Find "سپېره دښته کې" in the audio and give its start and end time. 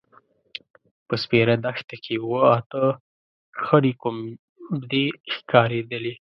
1.23-2.15